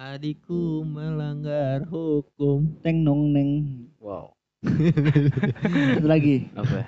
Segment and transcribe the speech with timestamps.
[0.00, 2.72] Adikku melanggar hukum.
[2.80, 3.50] Teng nong neng.
[4.00, 4.32] Wow.
[4.64, 6.48] Satu lagi.
[6.56, 6.72] Apa?
[6.72, 6.86] ya?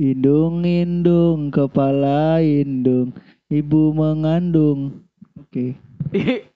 [0.00, 3.12] Indung indung kepala indung
[3.52, 5.04] ibu mengandung.
[5.36, 5.76] Oke.
[6.16, 6.48] Ih,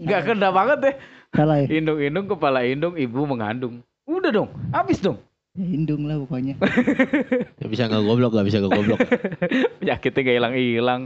[0.00, 0.94] Nggak kena banget deh.
[1.36, 1.68] Salah ya?
[1.68, 3.84] Indung-indung kepala indung ibu mengandung.
[4.08, 5.20] Udah dong, habis dong.
[5.52, 6.56] Ya, indung lah pokoknya.
[7.60, 9.00] Gak bisa nggak goblok, gak bisa nggak goblok.
[9.84, 11.02] Penyakitnya gak hilang-hilang.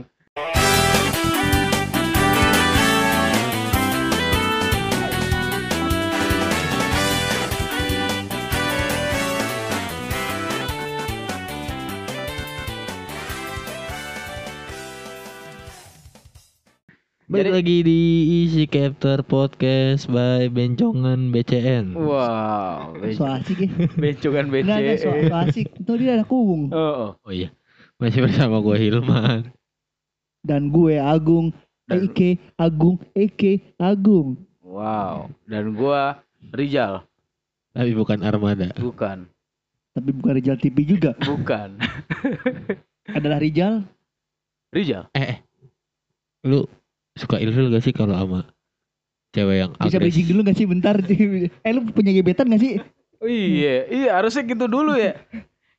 [17.29, 17.99] Balik Jadi- lagi di
[18.41, 21.93] Easy Captor Podcast by Bencongan BCN.
[21.93, 23.69] Wow, So asik ya.
[24.01, 24.65] bencongan BC.
[24.65, 25.67] Enggak, enggak so, so asik.
[25.77, 26.73] Itu dia ada kuung.
[26.73, 27.11] Oh, oh.
[27.21, 27.53] Oh iya,
[28.01, 29.53] masih bersama gue Hilman.
[30.41, 31.53] Dan gue Agung.
[31.85, 32.97] Dan- Eke Agung.
[33.13, 34.41] Eke Agung.
[34.65, 35.29] Wow.
[35.45, 37.05] Dan gua Rijal,
[37.73, 38.73] Tapi bukan Armada.
[38.73, 39.29] bukan.
[39.93, 41.11] Tapi bukan Rijal TV juga.
[41.29, 41.77] Bukan.
[43.05, 43.85] Adalah Rijal.
[44.69, 45.09] Rijal.
[45.11, 45.37] Eh, eh.
[46.41, 46.63] lu
[47.19, 48.39] suka ilfil gak sih kalau sama
[49.35, 50.09] cewek yang Bisa agres?
[50.09, 50.95] bridging dulu gak sih bentar?
[51.67, 52.79] eh lu punya gebetan gak sih?
[53.19, 55.19] Oh, iya, iya harusnya gitu dulu ya.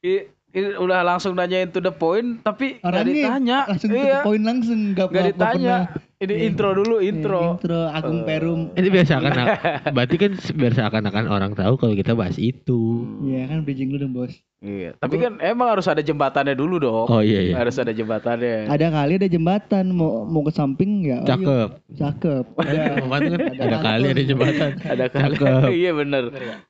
[0.05, 3.59] I, i- udah langsung nanyain to the point, tapi nggak Orangnya ditanya.
[3.65, 4.79] Langsung ke iya, poin langsung.
[4.93, 5.77] Gak, nggak ditanya.
[6.21, 6.53] Ini Iya.
[6.53, 7.41] intro dulu, pernah- intro.
[7.41, 8.25] Eh, intro Agung Eh.
[8.29, 8.61] Perum.
[8.77, 9.33] Itu biasa kan,
[9.97, 13.09] berarti kan biar seakan-akan orang tahu kalau kita bahas itu.
[13.25, 14.37] Iya kan bridging dulu dong bos.
[14.61, 17.09] Iya, tapi kan emang harus ada jembatannya dulu dong.
[17.09, 17.55] Oh iya iya.
[17.57, 18.69] Harus ada jembatannya.
[18.69, 21.17] Ada kali ada jembatan mau mau ke samping ya.
[21.17, 21.69] oh, iya, Cakep.
[21.97, 22.45] Cakep.
[22.61, 24.71] Ada, kan Ada ada kali ada jembatan.
[24.93, 25.35] Ada kali.
[25.41, 25.69] Cakep.
[25.73, 26.25] iya bener.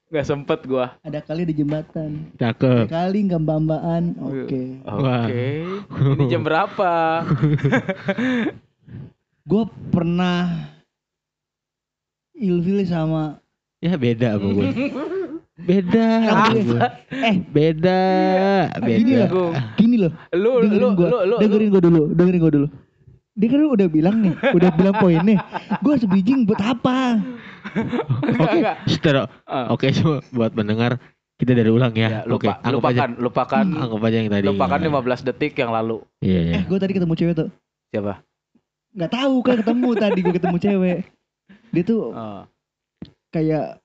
[0.06, 0.94] Nggak sempet gua.
[1.02, 2.10] ada kali ada jembatan.
[2.38, 2.86] Cakep.
[2.86, 4.02] Ada kali nggak mbak-mbakan.
[4.22, 4.62] Oke.
[4.86, 5.02] Oke.
[5.02, 5.26] Wah.
[6.14, 6.94] Ini jam berapa?
[9.50, 10.70] Gue pernah
[12.32, 13.42] ilfil sama
[13.80, 14.64] Ya beda gue.
[15.60, 16.06] Beda
[17.10, 18.00] eh Beda.
[18.78, 19.20] gini Beda.
[19.20, 19.28] loh.
[19.28, 19.52] Gung.
[19.74, 20.12] gini loh.
[20.32, 22.02] Lu lu dengerin lu lu dengerin gue dulu.
[22.14, 22.68] Dengerin gue dulu.
[23.40, 25.40] Dia kan udah bilang nih, udah bilang poinnya.
[25.80, 27.16] Gue bridging buat apa?
[28.26, 28.84] Enggak.
[28.84, 29.72] Setelah Ah.
[29.72, 31.00] Oke, coba buat mendengar
[31.34, 32.28] kita dari ulang Ya, ya.
[32.28, 32.70] Oke, lupa, aja.
[32.70, 34.44] lupakan, lupakan, Anggap aja yang tadi.
[34.46, 36.04] lupakan 15 detik yang lalu.
[36.20, 36.54] Iya, iya.
[36.60, 37.48] Eh, gue tadi ketemu cewek tuh.
[37.90, 38.20] Siapa?
[38.90, 40.98] Nggak tahu kan ketemu tadi gue ketemu cewek.
[41.70, 42.42] Dia tuh Oh.
[43.30, 43.78] kayak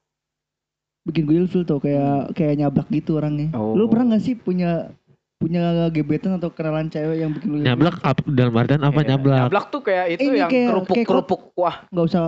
[1.06, 3.54] bikin gue ilfil tuh kayak kayak nyablak gitu orangnya.
[3.54, 3.72] Oh.
[3.72, 4.90] Lu pernah gak sih punya
[5.36, 7.58] punya gebetan atau kenalan cewek yang bikin lu?
[7.60, 9.38] Nyablak ap, dalam artian apa Iya, nyablak?
[9.46, 12.22] Nyablak tuh kayak itu Ini yang kayak- kerupuk kayak kerupuk wah Nggak usah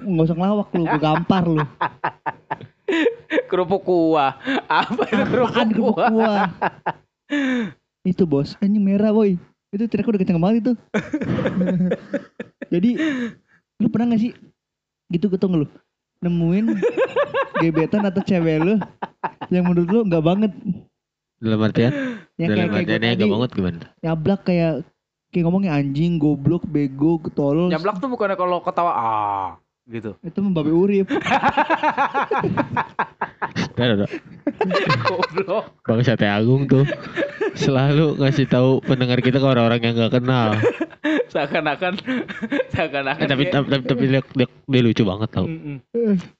[0.00, 1.58] nggak usah ngelawak lu, gue gampar lu.
[3.50, 4.32] kerupuk kuah.
[4.64, 5.62] Apa itu kerupuk
[5.98, 6.46] kuah?
[8.10, 9.34] itu bos, anjing merah boy.
[9.74, 10.72] Itu teriaknya udah kenceng banget itu.
[12.74, 12.90] Jadi
[13.82, 14.32] lu pernah gak sih
[15.12, 15.66] gitu ketemu lu
[16.24, 16.64] nemuin
[17.60, 18.74] gebetan atau cewek lu
[19.52, 20.52] yang menurut lu nggak banget
[21.36, 21.92] Dalam artian?
[22.40, 23.86] yang dalam kayak kayak artiannya tadi gak banget gimana?
[24.02, 24.72] nyablak kayak
[25.30, 27.68] kayak ngomongnya anjing, goblok, bego, tolol.
[27.68, 29.48] Nyablak tuh bukannya kalau ketawa ah
[29.86, 30.18] gitu.
[30.24, 31.06] Itu membabi urip.
[33.56, 34.06] Ada, ada.
[35.04, 35.64] Goblok.
[35.84, 36.84] Bang Sate Agung tuh
[37.56, 40.56] selalu ngasih tahu pendengar kita ke orang-orang yang gak kenal.
[41.32, 41.92] Seakan-akan
[42.72, 45.46] seakan-akan Eh, tapi, tapi, tapi, tapi dia, dia, dia lucu banget tau.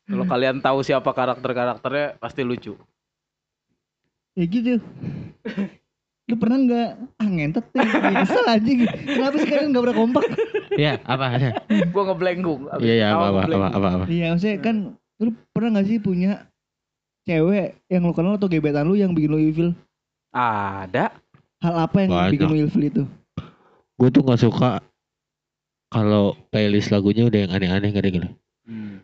[0.07, 2.77] Kalau kalian tahu siapa karakter-karakternya pasti lucu.
[4.37, 4.77] ya gitu.
[6.27, 6.89] Lu pernah nggak
[7.23, 7.87] ah ngentot deh
[8.27, 8.85] bisa anjing.
[8.85, 10.25] Kenapa sih kalian nggak pernah kompak?
[10.75, 11.49] Iya, apa ada?
[11.95, 12.39] Gua ngeblank
[12.83, 14.05] Iya, iya, apa, apa, apa, apa, apa.
[14.11, 14.77] Iya, maksudnya kan
[15.23, 16.51] lu pernah nggak sih punya
[17.27, 19.71] cewek yang lu kenal atau gebetan lu yang bikin lu ilfil?
[20.31, 21.11] Ada.
[21.59, 22.31] Hal apa yang Banyak.
[22.33, 23.03] bikin lu ilfil itu?
[23.99, 24.79] Gue tuh gak suka
[25.89, 28.29] kalau playlist lagunya udah yang aneh-aneh gak ada gitu.
[28.65, 29.03] Hmm.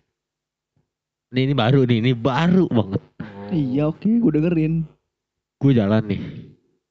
[1.32, 3.02] Ini, ini baru nih, ini baru banget.
[3.50, 4.74] Iya oke, gue dengerin.
[5.56, 6.20] Gue jalan nih,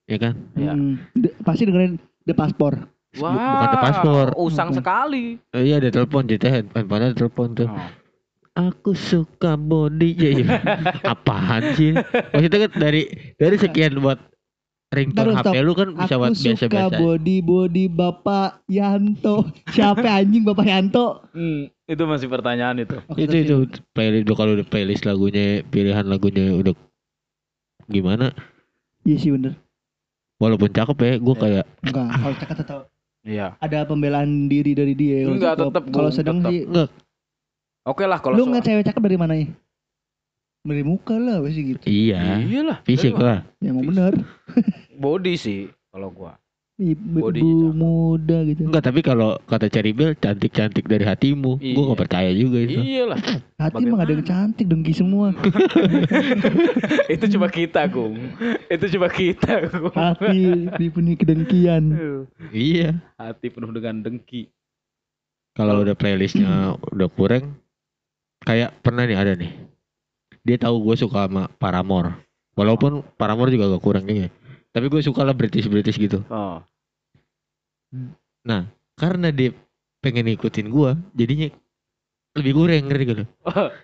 [0.08, 0.34] ya kan?
[0.58, 0.72] Iya.
[0.74, 2.74] Hmm, de- pasti dengerin The Paspor.
[3.20, 4.28] Wah, bukan ada paspor.
[4.40, 4.80] usang Bukan.
[4.80, 5.36] sekali.
[5.52, 7.68] Eh, iya ada telepon, jadi handphone ada telepon tuh.
[7.68, 7.90] Oh.
[8.52, 10.48] Aku suka body ya, iya.
[11.08, 11.96] Apaan sih?
[11.96, 13.08] Maksudnya kan dari
[13.40, 14.20] dari sekian buat
[14.92, 16.96] ringtone HP lu kan bisa Aku buat suka biasa-biasa.
[17.00, 19.48] body body Bapak Yanto.
[19.72, 21.24] Siapa anjing Bapak Yanto?
[21.32, 23.00] Hmm, itu masih pertanyaan itu.
[23.08, 23.56] Oh, Itu itu
[23.96, 26.76] playlist kalau udah playlist lagunya, pilihan lagunya udah
[27.88, 28.36] gimana?
[29.02, 29.56] Iya sih bener.
[30.38, 32.80] Walaupun cakep ya, gue kayak Enggak, kalau cakap tetap
[33.22, 33.54] Iya.
[33.56, 35.24] ada pembelaan diri dari dia.
[35.24, 35.66] Kalau Enggak, cakep.
[35.70, 36.52] tetep, Kalau sedang tetep.
[36.52, 36.90] sih, enggak
[37.82, 39.48] Oke lah kalau lu soal- ngeliat cewek cakep dari mananya?
[40.62, 41.82] Dari muka lah, pasti gitu.
[41.84, 42.78] iya, Iya lah.
[42.86, 43.42] fisik lah.
[43.58, 44.14] Ya emang bener.
[44.94, 46.38] Body sih kalau gua.
[46.78, 47.46] cakep.
[47.74, 48.66] muda gitu.
[48.66, 51.78] Enggak, tapi kalau kata Cherry Bell cantik-cantik dari hatimu, Iya.
[51.78, 52.82] gue gak percaya juga itu.
[52.82, 53.22] Iyalah.
[53.62, 55.30] Hati emang ada yang cantik dengki semua.
[57.14, 58.18] itu cuma kita, Gung.
[58.66, 59.94] Itu cuma kita, Gung.
[59.94, 61.84] Hati dipenuhi kedengkian.
[62.50, 62.98] Iya.
[63.14, 64.50] Hati penuh dengan dengki.
[65.54, 67.61] Kalau udah playlistnya udah kurang,
[68.42, 69.52] kayak pernah nih ada nih.
[70.42, 72.18] Dia tahu gue suka sama Paramore.
[72.58, 74.34] Walaupun Paramore juga gak kurang juga.
[74.74, 76.26] Tapi gue suka lah British British gitu.
[76.32, 76.60] Oh.
[78.98, 79.54] Karena dia
[80.02, 81.48] pengen ngikutin gue, jadinya
[82.32, 83.26] lebih kurang ngerti gak lu?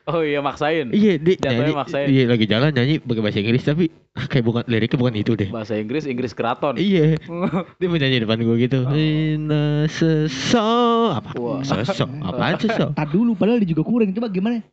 [0.07, 0.87] Oh iya maksain.
[0.89, 2.07] Iya, dia Jatuhnya nyanyi, maksain.
[2.07, 3.85] iya lagi jalan nyanyi pakai bahasa Inggris tapi
[4.31, 5.49] kayak bukan liriknya bukan itu deh.
[5.51, 6.79] Bahasa Inggris, Inggris keraton.
[6.79, 7.19] Iya,
[7.79, 8.79] dia mau nyanyi depan gue gitu.
[8.81, 8.95] Oh.
[8.95, 10.67] Ina seso
[11.11, 11.35] apa?
[11.35, 11.59] Wah.
[11.59, 12.87] Seso, apaan seso?
[12.99, 14.15] Tak dulu padahal dia juga kurang.
[14.15, 14.63] Coba gimana?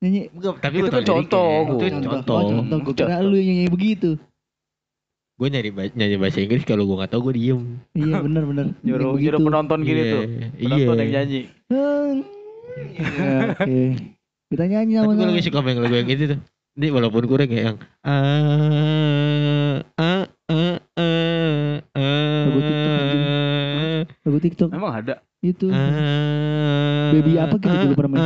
[0.00, 1.50] Nyanyi Enggak, tapi Itu kan contoh.
[1.76, 2.38] Itu contoh.
[2.40, 2.78] Oh, contoh.
[2.80, 4.10] Gue kira lu yang nyanyi begitu.
[5.36, 7.60] Gue nyari ba- nyanyi bahasa Inggris kalau gue nggak tahu gue diem.
[7.92, 8.64] Iya benar benar.
[8.80, 10.22] Nyuruh, nyuruh penonton gini Iya, tuh.
[10.56, 11.02] Penonton iya.
[11.04, 11.40] yang nyanyi.
[12.98, 13.80] Ya, Oke.
[14.48, 16.40] Kita nyanyi Tapi gue lebih suka yang lagu yang itu tuh.
[16.78, 17.76] Ini walaupun kurang ya yang
[18.06, 21.68] ah ah ah ah
[22.48, 23.22] Lagu TikTok, anjing.
[24.22, 25.14] Lagu TikTok Emang ada.
[25.38, 25.66] itu.
[27.08, 28.22] Baby apa gitu juga pernah main.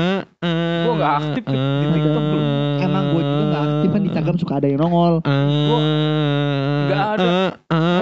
[0.82, 2.38] Gua nggak aktif di- TikTok lu.
[2.82, 5.14] Emang gue juga gak aktif kan di Instagram suka ada yang nongol.
[5.22, 5.48] ah,
[6.82, 7.28] nggak ada.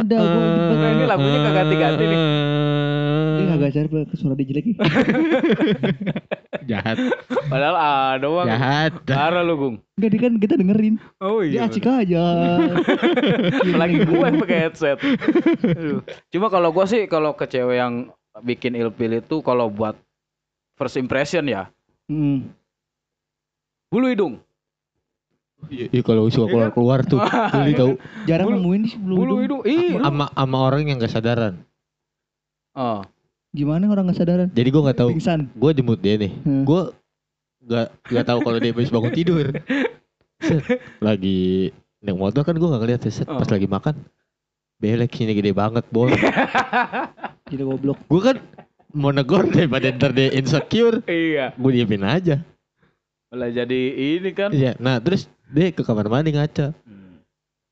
[0.01, 2.21] Ada, gua di- Nah, ini lagunya kagak ganti-ganti nih.
[3.31, 4.77] Ini kagak cari suara dia jelek nih.
[6.71, 6.97] jahat
[7.43, 7.77] Padahal
[8.15, 8.47] ada bang.
[8.49, 9.77] jahat Parah lu Gung.
[9.93, 10.95] Enggak dia kan kita dengerin.
[11.19, 11.61] Oh Dia iya.
[11.67, 12.23] asik aja.
[13.67, 14.99] Apalagi gue yang pakai headset.
[15.61, 16.01] Aduh.
[16.29, 18.09] Cuma kalau gue sih kalau ke cewek yang
[18.39, 19.99] bikin ilfil itu kalau buat
[20.75, 21.67] first impression ya
[22.07, 22.51] Hmm.
[23.89, 24.35] bulu hidung.
[25.67, 27.21] Iya kalau suka keluar keluar tuh
[27.55, 27.93] Beli tahu
[28.25, 29.17] Jarang Bulu- nemuin sih belum.
[29.17, 29.61] Bulu hidung.
[29.63, 29.93] Ih.
[29.93, 30.01] lu.
[30.01, 31.61] ama ama orang yang gak sadaran
[32.73, 33.03] Oh.
[33.51, 34.49] Gimana orang gak sadaran?
[34.49, 35.51] jadi gue nggak tahu Pingsan.
[35.51, 36.63] gue jemput dia nih Hmm.
[36.63, 36.83] gue
[37.61, 39.47] nggak nggak tahu kalau dia habis bangun tidur
[40.41, 40.65] Set,
[40.99, 41.69] lagi
[42.01, 43.51] naik motor kan gue nggak ngeliat ya, set, pas Oh.
[43.51, 43.95] lagi makan
[44.77, 46.09] belek sini gede banget bol
[47.45, 47.99] Gila goblok.
[48.03, 48.37] gue kan
[48.91, 51.53] mau negor daripada ntar dia insecure Iya.
[51.53, 52.41] gue diemin aja
[53.29, 53.81] Malah jadi
[54.17, 54.51] ini kan.
[54.51, 57.19] iya nah terus dia ke kamar mandi ngaca Hmm.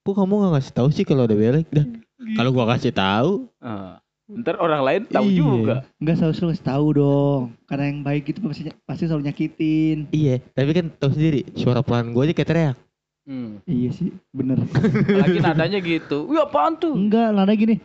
[0.02, 1.86] kok kamu nggak ngasih tahu sih kalau ada belek dah
[2.34, 4.02] kalau gue kasih tahu Ah.
[4.28, 5.38] Ntar orang lain tahu Iya.
[5.38, 5.74] juga.
[5.96, 7.42] Enggak selalu selalu tahu dong.
[7.64, 9.98] Karena yang baik itu pasti pasti selalu nyakitin.
[10.10, 12.76] iya tapi kan tahu sendiri suara pelan gue aja kayak teriak
[13.24, 13.60] Hmm.
[13.62, 14.56] Iya sih, bener.
[15.04, 16.24] Lagi nadanya gitu.
[16.24, 16.96] Wih apaan tuh?
[16.96, 17.76] Enggak, nada gini.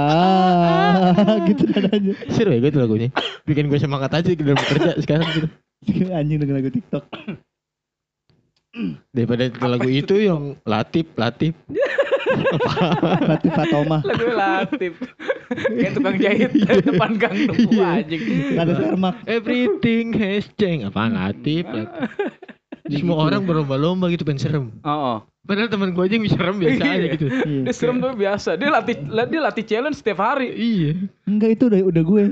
[0.00, 2.14] Ah, gitu nadanya.
[2.28, 3.08] seru ya gue tuh lagunya
[3.44, 5.46] bikin gue semangat aja di dalam kerja sekarang gitu
[6.12, 7.04] Anjing dengan lagu TikTok.
[9.10, 11.54] daripada lagu itu yang latif latif
[13.26, 13.98] Latif Fatoma.
[14.02, 14.92] Lagu Latif.
[15.50, 16.50] Kayak tukang jahit
[16.86, 17.88] depan gang nunggu Iya.
[18.02, 18.22] anjing.
[18.54, 19.14] Ada Sermak.
[19.26, 20.86] Everything has changed.
[20.86, 21.66] Apaan latif?
[21.66, 21.86] latif.
[22.90, 24.66] Semua orang berlomba-lomba gitu pengen serem.
[24.82, 25.18] Oh, oh.
[25.40, 27.26] Padahal teman gue aja yang serem biasa aja gitu.
[27.26, 27.62] Iya.
[27.64, 28.50] Dia serem tuh biasa.
[28.54, 30.52] Dia latih dia latih challenge setiap hari.
[30.52, 30.90] Iya.
[31.24, 32.22] Enggak itu udah udah gue.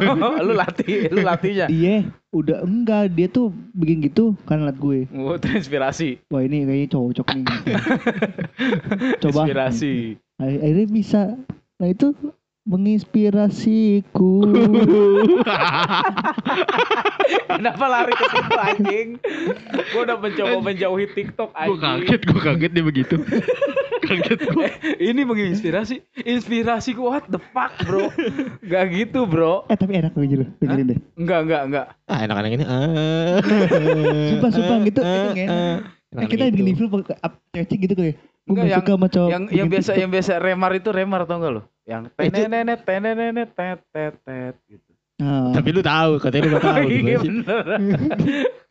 [0.46, 1.66] lu latih, lu latihnya.
[1.70, 1.96] Iya,
[2.34, 4.98] udah enggak dia tuh bikin gitu karena liat gue.
[5.14, 6.26] Oh, terinspirasi.
[6.26, 7.44] Wah ini kayaknya cocok nih.
[9.22, 9.94] Coba Inspirasi.
[10.36, 11.20] Akhir- akhirnya bisa.
[11.76, 12.12] Nah itu
[12.66, 14.42] menginspirasiku.
[17.48, 19.08] Kenapa lari ke situ anjing?
[19.90, 22.04] Gua udah mencoba menjauhi TikTok Gue anjing.
[22.04, 23.16] kaget, gue kaget dia begitu.
[24.06, 24.66] kaget gue.
[24.66, 24.74] Eh,
[25.06, 26.02] ini menginspirasi.
[26.20, 28.10] Inspirasi gua what the fuck, Bro?
[28.62, 29.64] Gak gitu, Bro.
[29.66, 30.98] eh tapi enak aja lu dengerin deh.
[31.16, 31.86] Enggak, enggak, enggak.
[32.04, 32.64] Ah enak-enak ini.
[32.66, 33.38] Ah.
[34.28, 35.48] Sumpah, sumpah, gitu, Ah, itu enak.
[35.48, 35.78] ah.
[36.16, 36.54] Eh, kita gitu.
[36.54, 36.88] bikin review
[37.52, 38.16] cewek gitu kayak.
[38.46, 39.30] Gue Enggak, gak yang- suka sama cowok.
[39.30, 40.02] Yang yang biasa TikTok.
[40.02, 41.62] yang biasa remar itu remar tau gak lo?
[41.86, 44.90] Yang tenenenet tenenenet tet tet tet gitu.
[45.16, 46.88] Nah, Tapi lu tahu, katanya lu gak tahu.
[47.00, 47.64] Iya bener.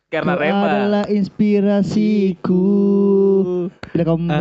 [0.06, 0.70] Karena kau remar.
[0.70, 2.62] adalah inspirasiku.
[3.90, 4.38] Bila kamu Ah,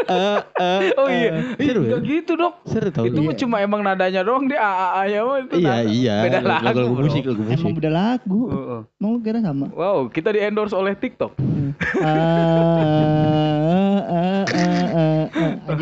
[0.00, 1.42] ah, ah, Oh iya, ah.
[1.58, 1.92] Seru ya?
[1.92, 2.54] Enggak gitu dok.
[2.64, 5.54] Seru tau Itu mah cuma emang nadanya doang dia AA ya mah itu.
[5.54, 5.84] Iya, nada.
[5.84, 6.14] iya.
[6.24, 7.04] Beda lagu, Lagu bro.
[7.04, 7.58] musik, lagu musik.
[7.58, 8.40] emang beda lagu.
[8.48, 8.80] Heeh.
[8.96, 9.66] Mau lu kira sama?
[9.70, 11.36] Wow, kita di endorse oleh TikTok.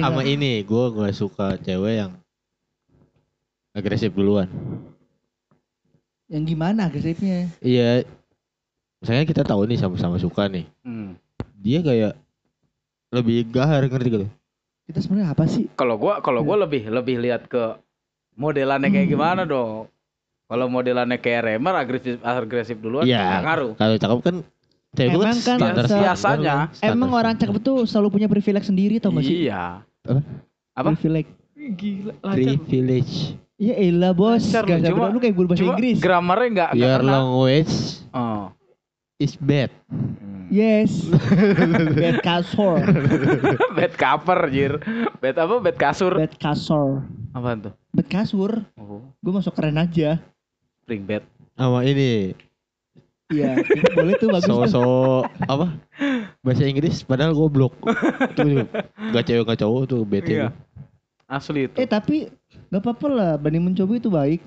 [0.00, 2.12] Sama ini gue gak suka cewek yang
[3.72, 4.48] agresif duluan
[6.30, 7.50] Yang gimana agresifnya?
[7.58, 8.06] iya
[8.98, 11.14] misalnya kita tahu nih sama-sama suka nih Hmm.
[11.56, 12.14] dia kayak
[13.10, 14.30] lebih gahar ngerti gak
[14.86, 15.70] Kita sebenarnya apa sih?
[15.72, 17.78] Kalau gua kalau gua lebih lebih lihat ke
[18.34, 19.14] modelannya kayak Hmm.
[19.14, 19.86] gimana dong.
[20.50, 23.72] Kalau modelannya kayak remar agresif agresif duluan nggak ngaruh.
[23.78, 24.36] kalau cakep kan
[24.92, 29.22] Emang kan standar biasanya, standar Emang orang cakep tuh selalu punya privilege sendiri tau gak
[29.22, 29.46] sih?
[29.46, 29.86] Iya.
[30.02, 30.20] apa?
[30.74, 30.88] Apa?
[30.92, 31.30] Privilege.
[31.54, 32.56] Gila, lancar.
[32.58, 33.14] Privilege.
[33.54, 35.98] Ya elah bos, Lancar gak cuma- lu kayak guru bahasa Cuma Inggris.
[36.00, 37.12] grammarnya enggak enggak Your kena.
[37.12, 37.74] language
[38.10, 38.44] Oh.
[39.16, 39.70] is bad.
[39.86, 40.48] Hmm.
[40.48, 41.06] Yes.
[42.02, 42.82] Bad kasur.
[43.70, 44.82] bed cover jir.
[45.20, 45.54] Bed apa?
[45.60, 46.16] Bed kasur.
[46.16, 47.06] Bad kasur.
[47.30, 47.72] Apaan tuh?
[47.92, 48.66] Bad kasur.
[48.74, 50.18] Oh, Gue masuk keren aja.
[50.80, 51.22] spring bed.
[51.54, 52.34] Sama ini
[53.30, 53.62] Iya,
[53.94, 54.46] boleh tuh bagus.
[54.50, 54.58] tuh.
[54.66, 54.84] so-so
[55.46, 55.70] apa?
[56.42, 57.78] Bahasa Inggris padahal goblok.
[58.34, 58.66] Itu
[59.14, 60.34] gak cewek gak cowok tuh bete.
[60.34, 60.50] Iya.
[61.24, 61.78] Asli itu.
[61.78, 62.26] Eh tapi
[62.68, 64.42] gak apa-apa lah, berani mencoba itu baik.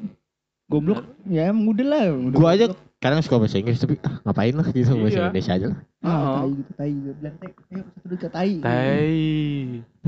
[0.67, 2.03] Goblok, ya emang udah lah.
[2.11, 2.65] Udah Gua aja
[2.99, 5.23] kadang suka bahasa Inggris tapi ah, ngapain lah gitu bahasa Iya.
[5.27, 5.79] Indonesia aja lah.
[5.99, 6.35] Ah, Oh.
[6.39, 7.11] tai gitu, tai gitu.
[7.19, 8.51] Bilang tai, ayo satu tai.
[8.59, 9.11] Tai.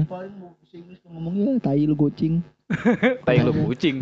[0.04, 2.36] Paling mau bahasa Inggris mau ngomong ya tai lu gocing.
[3.28, 4.02] Tai lu kucing.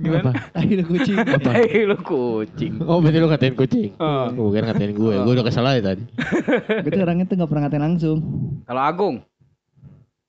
[0.00, 0.32] Gimana?
[0.56, 1.18] Tai lu gocing.
[1.44, 2.72] Tai lu kucing.
[2.88, 3.90] Oh berarti lu ngatain kucing.
[4.00, 4.32] Oh.
[4.32, 6.02] Bukan ngatain gue, gue udah kesal aja tadi.
[6.88, 8.18] Berarti orangnya tuh gak pernah ngatain langsung.
[8.64, 9.16] Kalau Agung,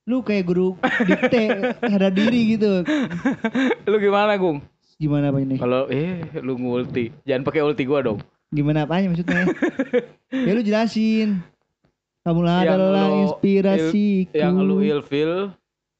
[0.10, 0.76] Lu kayak guru
[1.08, 2.84] dikte ada diri gitu.
[3.86, 4.60] lu gimana Gung?
[4.98, 5.56] Gimana apa ini?
[5.62, 8.20] Kalau eh lu ngulti, jangan pakai ulti gua dong.
[8.50, 9.46] Gimana apanya maksudnya?
[10.34, 11.40] ya lu jelasin.
[12.22, 14.34] Kamu Yang adalah lu inspirasiku.
[14.36, 15.34] Yang lu ilfil,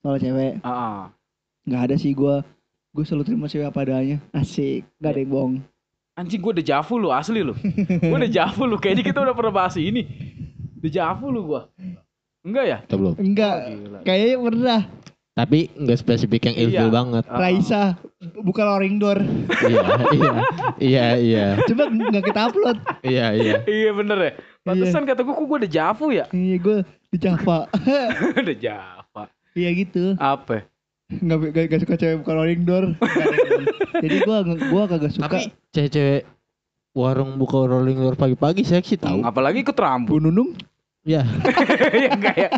[0.02, 1.00] Kalau cewek, ah, ah.
[1.66, 2.42] nggak ada sih gua.
[2.92, 4.18] Gue selalu terima cewek apa adanya.
[4.32, 5.56] Asik, gak ada yang bohong.
[6.12, 7.56] anjing gua dejavu lu asli lu.
[8.04, 10.04] gua dejavu lu, kayaknya kita udah pernah bahas ini.
[10.76, 11.72] Dejavu lu gua.
[12.42, 12.78] Enggak ya?
[12.84, 13.14] Kita belum.
[13.16, 14.00] Enggak, Gila.
[14.04, 14.82] kayaknya pernah.
[15.32, 16.94] Tapi nggak spesifik yang ilfil Iya.
[16.94, 17.24] banget.
[17.26, 17.40] Ah.
[17.40, 17.82] Raisa
[18.38, 19.24] buka loring door.
[19.64, 19.82] iya,
[20.12, 20.34] iya,
[20.78, 22.78] iya, iya, Coba nggak kita upload.
[23.02, 23.54] iya, iya.
[23.64, 24.32] Iya bener ya.
[24.62, 26.28] Pantesan kata gua kok gua dejavu ya?
[26.30, 27.72] Iya gue di Java.
[28.38, 29.24] Dejava.
[29.54, 30.04] Iya gitu.
[30.16, 30.68] Apa?
[31.20, 32.86] Nggak, nggak, nggak suka cewek buka loring door.
[34.04, 34.38] Jadi gue
[34.72, 35.28] gua kagak suka.
[35.28, 35.40] Tapi
[35.76, 36.24] cewek-cewek
[36.92, 39.20] warung buka rolling door pagi-pagi seksi tahu.
[39.24, 40.16] Apalagi ikut rambut.
[40.16, 40.52] Bu Nunung
[41.02, 41.26] Ya,
[42.06, 42.50] ya enggak ya.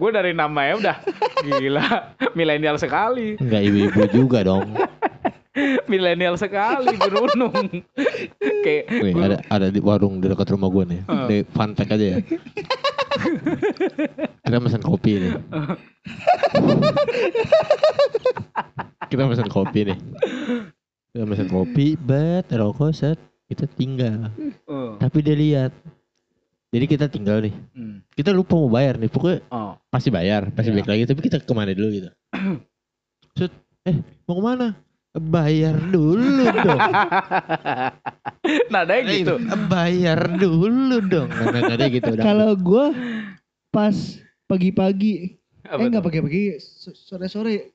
[0.00, 0.96] gue dari namanya udah
[1.44, 3.36] gila, milenial sekali.
[3.36, 4.64] nggak ibu-ibu juga dong.
[5.90, 7.82] Milenial sekali berunung.
[8.64, 11.00] Kayak Wih, ada ada di warung di dekat rumah gue nih.
[11.06, 11.26] Ah.
[11.30, 12.18] Di fun fact aja ya.
[14.44, 15.32] Kita pesan kopi nih.
[19.08, 19.98] Kita pesan kopi nih.
[21.14, 23.18] Kita pesan kopi, bet, rokok, set.
[23.46, 24.28] Kita tinggal.
[24.66, 24.98] Oh.
[24.98, 25.72] Tapi dia lihat.
[26.74, 27.54] Jadi kita tinggal nih.
[27.70, 28.02] Hmm.
[28.10, 29.06] Kita lupa mau bayar nih.
[29.06, 29.78] Pokoknya Oh.
[29.88, 30.82] pasti bayar, pasti Iya.
[30.82, 31.02] balik lagi.
[31.06, 32.10] Tapi kita ke mana dulu gitu.
[33.38, 33.54] Set,
[33.86, 33.94] eh
[34.26, 34.66] mau ke mana?
[35.14, 36.80] Bayar dulu dong.
[38.72, 39.34] Nadanya gitu.
[39.38, 41.30] Eh, bayar dulu dong.
[41.30, 42.10] Nada-nada gitu.
[42.18, 42.84] kalau gue
[43.70, 43.94] pas
[44.44, 47.72] pagi-pagi eh nggak pagi-pagi so- sore-sore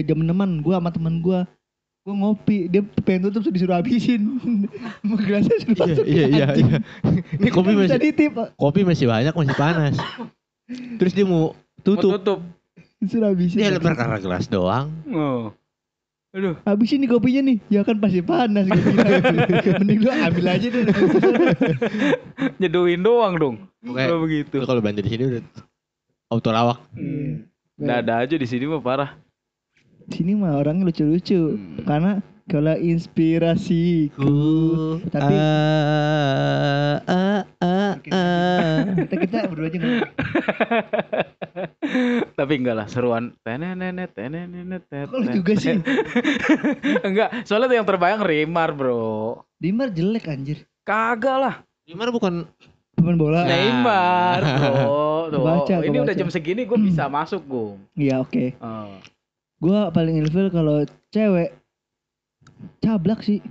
[0.00, 1.44] jam teman gue sama teman gue
[2.00, 4.40] gue ngopi dia pengen tutup sudah disuruh habisin
[5.06, 6.78] mau gelasnya sudah Iya, masuk iya, iya, iya.
[7.38, 9.94] Ini kopi masih ditip kopi masih banyak, masih panas.
[10.96, 12.10] Terus dia mau Mau tutup.
[12.16, 12.38] tutup.
[12.96, 14.88] disuruh habisin Dia lebar karena gelas doang.
[15.06, 15.50] Oh.
[16.36, 16.52] Aduh.
[16.68, 18.88] habisin nih kopinya nih ya kan pasti panas gitu.
[19.80, 20.84] mending lu ambil aja deh
[22.60, 23.56] Nyeduhin doang dong.
[23.80, 24.56] Pokoknya Kalau begitu.
[24.68, 25.42] Kalau belanja di sini udah
[26.28, 26.78] auto lawak.
[26.92, 27.48] Hmm.
[27.80, 29.16] Dada aja di sini mah parah.
[30.06, 31.82] sini mah orangnya lucu-lucu Hmm.
[31.88, 32.12] karena
[32.46, 34.30] kalau inspirasiku
[35.10, 38.80] tapi ah, ah, ah, ah.
[39.02, 39.78] kita kita berdua aja.
[42.36, 43.32] Tapi enggak lah seruan.
[43.40, 45.80] Tenenenet tenenenet lu juga sih?
[47.08, 49.40] enggak, soalnya tuh yang terbayang Rimar, Bro.
[49.56, 51.54] Dimar jelek anjir Kagak lah.
[51.82, 52.44] Gimana bukan
[52.92, 53.48] pemain bola Nah.
[53.48, 54.94] Neymar, bro.
[55.32, 56.14] Tuh, Baca, ini udah baca.
[56.14, 57.82] jam segini gue bisa masuk, Gung.
[57.98, 58.94] iya oke Oh.
[59.58, 61.50] Gua paling ilfil kalau cewek
[62.78, 63.42] cablak sih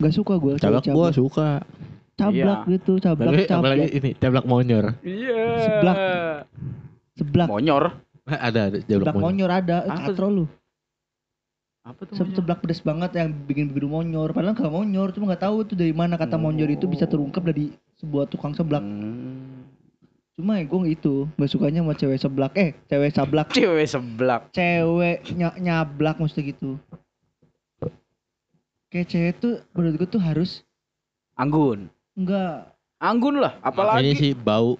[0.00, 1.60] Gak suka gue cablak gua suka.
[2.16, 4.84] Cablak gitu Cablak apalagi cablak ini cablak monyor.
[5.00, 5.44] Iya.
[5.60, 5.96] Seblak.
[7.12, 7.84] Seblak Monyor.
[8.46, 9.26] ada ada cablak Seblak monyor.
[9.26, 10.44] monyor ada eh, Apa Katro lu
[11.80, 12.14] Apa tuh?
[12.14, 12.36] Monyor?
[12.36, 15.90] Seblak pedes banget yang bikin bibir monyor Padahal gak monyor Cuma gak tahu tuh dari
[15.90, 19.64] mana kata monyor itu bisa terungkap dari sebuah tukang seblak Hmm.
[20.34, 24.42] Cuma ya gue itu Gak sukanya sama cewek seblak Eh cewek sablak Cewek seblak.
[24.50, 26.76] Cewek ny- nyablak maksudnya gitu
[28.88, 30.66] Kayak cewek tuh menurut gue tuh harus
[31.32, 31.88] Anggun.
[32.12, 34.12] Enggak Anggun lah, Ini apalagi.
[34.12, 34.76] sih bau.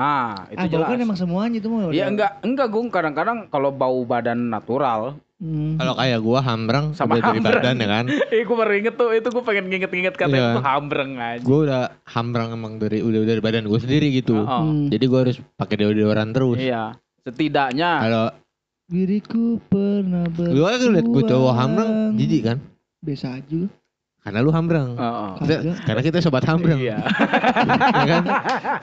[0.00, 0.88] Ah, itu ah, bau jelas.
[0.88, 2.88] kan emang semuanya itu mah Ya enggak, enggak Gung.
[2.88, 5.80] Kadang-kadang kalau bau badan natural, Hmm.
[5.80, 7.64] Kalau kayak gua hambrang Sama udah dari hambrang.
[7.64, 8.04] badan ya kan.
[8.36, 10.48] eh gue baru inget tuh, itu gue pengen nginget-nginget kata Iya.
[10.52, 11.40] itu hambreng aja.
[11.40, 14.36] Gua udah hambrang emang dari udah dari badan gua sendiri gitu.
[14.36, 14.68] Oh.
[14.68, 14.92] Hmm.
[14.92, 16.60] Jadi gua harus pakai deodoran terus.
[16.60, 16.92] Iya.
[17.24, 18.24] Setidaknya Kalau
[18.90, 21.90] Diriku pernah lu kan liat gua cowok hambrang
[22.20, 22.58] jijik kan?
[23.00, 23.60] Biasa aja
[24.20, 25.00] Karena lu hambreng.
[25.00, 25.30] Heeh.
[25.40, 26.76] Kita- karena kita sobat hambreng.
[26.80, 26.98] Iya.
[27.96, 28.24] ya kan?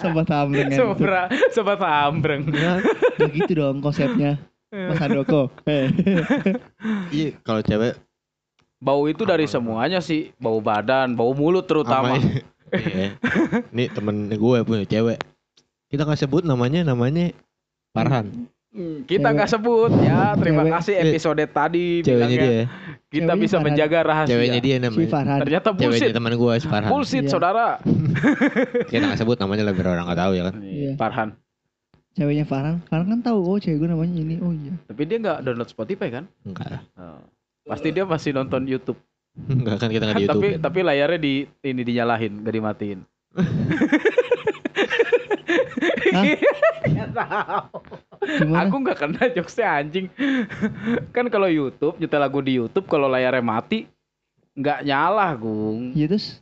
[0.02, 0.78] Sobat hambreng ya.
[0.82, 2.50] Sobat sobat hambreng.
[2.52, 2.82] Ya,
[3.22, 4.42] Gak gitu dong konsepnya.
[4.68, 5.48] Mas Handoko.
[7.14, 7.96] Iya, kalau cewek
[8.78, 12.22] Bau itu dari semuanya sih, bau badan, bau mulut terutama.
[12.70, 13.18] Iya.
[13.74, 15.18] Nih temen gue punya cewek.
[15.88, 17.32] Kita nggak sebut namanya, namanya
[17.96, 18.52] Farhan.
[18.78, 20.38] Hmm, Kita nggak sebut ya.
[20.38, 22.64] Terima Cewek- kasih episode tadi Ceweknya bilangnya dia.
[23.08, 23.66] kita Ceweknya bisa Farhan.
[23.66, 24.30] menjaga rahasia.
[24.30, 25.10] Ceweknya dia Si namanya.
[25.10, 25.38] Farhan.
[25.42, 26.14] Ternyata Ceweknya bullshit.
[26.14, 26.90] teman gue si Farhan.
[26.90, 27.32] Bullshit, Iya.
[27.32, 27.68] saudara.
[28.90, 30.56] Kita nggak sebut namanya lah biar orang nggak tahu ya kan.
[30.62, 30.92] Iya.
[30.96, 31.30] Farhan.
[32.14, 32.76] Ceweknya Farhan.
[32.84, 34.36] Farhan kan tahu oh cewek gue namanya ini.
[34.38, 34.74] Oh iya.
[34.84, 36.24] Tapi dia nggak download Spotify kan?
[36.44, 36.82] Enggak lah.
[36.96, 37.22] Oh.
[37.66, 39.02] Pasti dia masih nonton YouTube.
[39.40, 40.38] Enggak kan kita nggak di YouTube.
[40.40, 43.00] tapi tapi layarnya di ini dinyalahin, gak dimatiin.
[46.18, 46.26] Hah?
[46.88, 47.78] Nggak tahu.
[48.28, 48.60] Gimana?
[48.66, 50.08] Aku nggak kena jokesnya anjing.
[51.14, 53.86] kan kalau YouTube nyetel lagu di YouTube kalau layarnya mati
[54.58, 55.94] nggak nyala, Gung.
[55.94, 56.42] Ya terus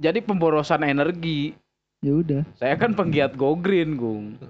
[0.00, 1.52] Jadi pemborosan energi.
[2.00, 2.42] ya udah.
[2.56, 4.40] Saya kan penggiat go green, Gung.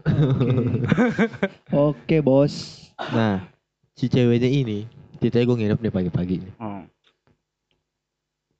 [1.75, 2.87] Oke bos.
[3.11, 3.43] Nah,
[3.99, 4.87] si ceweknya ini,
[5.19, 6.53] ceritanya gue nginep nih pagi-pagi nih.
[6.63, 6.87] Oh.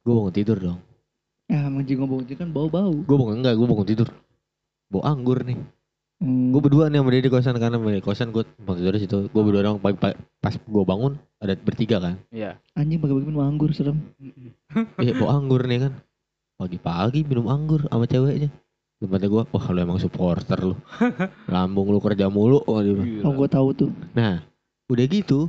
[0.03, 0.81] Gue bangun tidur dong.
[1.47, 2.91] Ya emang jenggot bau kan bau-bau.
[2.91, 4.09] Gue bangun enggak, gue bangun tidur.
[4.91, 5.59] Bau anggur nih.
[6.21, 6.53] Hmm.
[6.53, 9.19] Gue berdua nih sama dia di kosan karena di kosan gue tidur di situ.
[9.33, 12.21] Gue berdua dong pas gue bangun ada bertiga kan.
[12.29, 12.61] Iya.
[12.77, 14.05] Anjing pagi-pagi minum anggur serem.
[15.01, 15.93] Iya bau anggur nih kan.
[16.61, 18.53] Pagi-pagi minum anggur sama ceweknya.
[19.01, 20.77] Tempatnya gue, wah lu emang supporter lu.
[21.49, 22.61] Lambung lu kerja mulu.
[22.69, 22.85] Wah.
[23.25, 23.91] Oh gue tahu tuh.
[24.13, 24.45] Nah,
[24.93, 25.49] udah gitu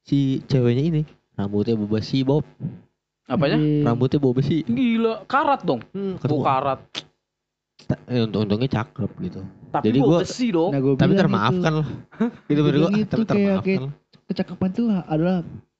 [0.00, 1.02] si ceweknya ini
[1.36, 2.40] rambutnya besi Bob.
[3.28, 3.60] Apanya?
[3.60, 3.84] Iya.
[3.84, 4.64] Rambutnya bau besi.
[4.64, 5.84] Gila, karat dong.
[5.92, 6.80] Hmm, karat.
[8.06, 9.40] Eh, untung untungnya cakep gitu.
[9.70, 10.70] Tapi Jadi gua- besi dong.
[10.72, 11.88] Nah, gua Tapi termaafkan lah.
[12.46, 15.36] Gitu Gua menurut itu tapi kayak- termaafkan kayak- itu kecakapan tuh adalah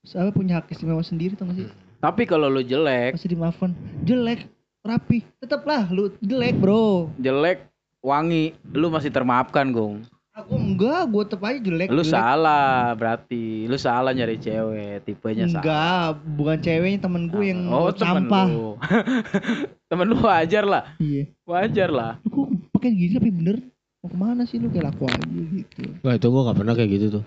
[0.06, 1.66] apa punya hak istimewa sendiri tau gak sih?
[1.98, 3.70] Tapi kalau lu jelek, Pasti dimaafkan.
[4.04, 4.46] Jelek,
[4.84, 7.10] rapi, tetaplah lu jelek bro.
[7.16, 7.66] jelek,
[7.98, 10.06] wangi, lu masih termaafkan, Gung.
[10.36, 11.88] Aku enggak, gue tetap aja jelek.
[11.88, 12.12] Lu jelek.
[12.12, 13.64] salah berarti.
[13.64, 15.64] Lu salah nyari cewek, tipenya salah.
[15.64, 18.46] Enggak, bukan ceweknya temen gue yang oh, temen sampah.
[19.86, 19.88] lu.
[19.88, 20.82] temen lu wajar lah.
[20.98, 21.30] Iya.
[21.42, 22.12] Wajar lah.
[22.20, 23.56] Kok pakai gini tapi bener?
[23.96, 25.82] Mau ke mana sih lu kayak laku aja gitu.
[26.00, 27.24] Wah itu gue gak pernah kayak gitu tuh.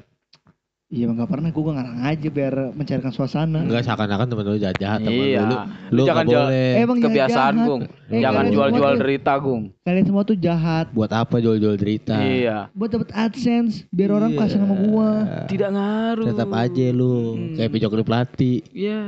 [0.89, 3.61] Iya emang gak pernah, gue ngarang aja biar mencairkan suasana.
[3.61, 5.39] Enggak seakan-akan temen lu jahat-jahat temen Iya.
[5.39, 5.45] lu.
[5.45, 5.55] Lu,
[5.93, 6.71] lu Jangan gak jual- boleh.
[6.75, 7.67] Emang Kebiasaan, jahat.
[7.69, 7.83] Gung.
[8.09, 9.63] Eh, Jangan jual-jual derita, Gung.
[9.79, 10.85] Kalian semua tuh jahat.
[10.89, 12.17] Buat apa jual-jual derita?
[12.17, 12.57] Iya.
[12.73, 14.39] Buat dapet AdSense, biar orang Iya.
[14.41, 15.09] kasih sama gua.
[15.45, 16.25] Tidak ngaruh.
[16.27, 17.15] Tetap aja lu.
[17.37, 17.53] Hmm.
[17.53, 18.57] Kayak pijok di pelatih.
[18.73, 19.01] Iya.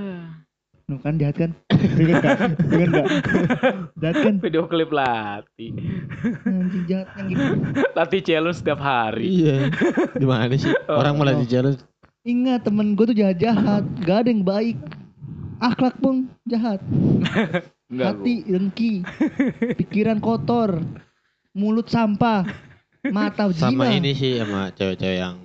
[0.92, 1.52] Nuh kan jahat kan?
[1.96, 2.38] Dengar gak?
[2.68, 3.08] Dengar gak?
[3.96, 4.36] jahat kan?
[4.44, 5.72] Video klip latih.
[6.44, 7.46] Anjing jahat yang gitu.
[7.96, 9.24] Latih challenge setiap hari.
[9.24, 9.72] Iya.
[10.20, 10.76] Gimana sih?
[10.92, 11.80] Orang malah di challenge.
[12.28, 13.88] Ingat temen gue tuh jahat-jahat.
[14.04, 14.76] Gak ada yang baik.
[15.64, 16.84] Akhlak pun jahat.
[17.92, 18.94] Enggak, Hati dengki.
[19.80, 20.84] Pikiran kotor.
[21.56, 22.44] Mulut sampah.
[23.16, 23.72] Mata zina.
[23.72, 25.40] Sama ini sih sama cewek-cewek yang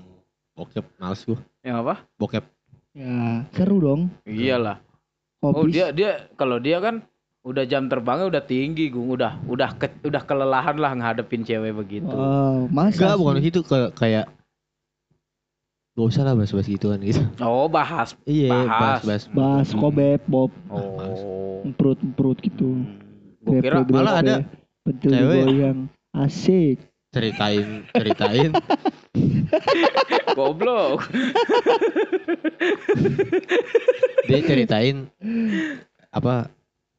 [0.59, 1.39] bokep males gue.
[1.63, 1.95] Yang apa?
[2.19, 2.45] Bokep.
[2.99, 4.03] Ya seru dong.
[4.27, 4.86] Iyalah.
[5.53, 7.05] Oh dia dia kalau dia kan
[7.43, 9.07] udah jam terbangnya udah tinggi, Gung.
[9.09, 12.11] Udah udah ke- udah kelelahan lah ngadepin cewek begitu.
[12.11, 13.21] Wow, masa Enggak sih?
[13.21, 14.27] bukan gitu kayak kayak
[15.93, 17.25] Gak usah lah bahas-bahas gituan gitu.
[17.41, 18.13] Oh, bahas.
[18.23, 19.01] Iya, Bahas.
[19.01, 19.23] bahas-bahas.
[19.33, 21.65] Bahas kobeb, bob, Oh.
[21.73, 22.85] perut-perut gitu.
[23.41, 24.45] Gue kira malah ada
[24.85, 25.49] cewek.
[25.49, 25.79] goyang.
[26.13, 26.85] Asik.
[27.11, 28.51] Ceritain, ceritain.
[30.37, 31.09] goblok.
[34.27, 35.09] dia ceritain
[36.11, 36.51] apa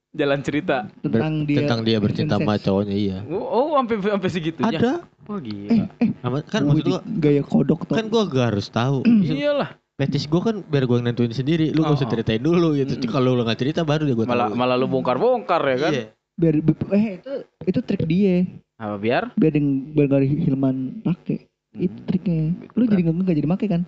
[0.09, 0.89] Jalan cerita.
[1.05, 1.57] ber- Tentang dia.
[1.61, 3.17] tentang dia bercinta sama cowoknya iya.
[3.29, 4.73] Oh, oh sampai sampai segitunya.
[4.73, 4.91] Ada.
[5.29, 5.85] Oh Eh, gila.
[6.17, 7.93] Sama- kan Wih, maksud gua gaya kodok tuh.
[7.93, 9.05] kan gua gak harus tahu.
[9.05, 9.77] Iyalah.
[9.93, 11.69] Fetis gua kan biar gua yang nentuin sendiri.
[11.69, 12.11] Lu gak usah Oh.
[12.11, 12.97] ceritain dulu gitu.
[12.97, 13.11] Mm-mm.
[13.11, 14.57] Kalau lu gak cerita baru dia gua Malah tahu.
[14.57, 15.93] malah lu bongkar-bongkar ya kan.
[15.93, 16.05] Iya.
[16.33, 16.53] biar
[16.91, 17.33] eh itu
[17.67, 18.41] itu trik dia.
[18.77, 19.23] Apa biar?
[19.33, 21.49] Biar yang biar gak Hilman pakai.
[21.73, 22.53] Itu triknya.
[22.73, 23.81] Lu jadi nggak nggak jadi make kan?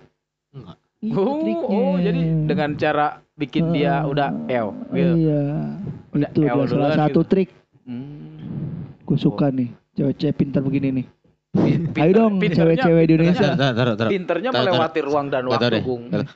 [0.50, 0.76] Enggak.
[1.00, 1.78] Itu Oh, triknya.
[1.80, 4.12] oh, jadi dengan cara bikin dia Oh.
[4.12, 4.68] udah eo.
[4.90, 5.14] gitu.
[5.16, 5.42] Iya.
[6.10, 7.20] Udah itu adalah salah duluan satu gitu.
[7.24, 7.48] trik.
[7.82, 8.94] Hmm.
[9.02, 9.70] Gue suka nih.
[9.92, 11.06] Cewek-cewek pintar begini nih.
[11.50, 13.42] Pinter- Ayo dong cewek-cewek di Indonesia.
[13.42, 14.10] Taruh, taruh, taruh, taruh.
[14.10, 15.82] Pinternya Taruh, melewati ruang dan waktu, deh.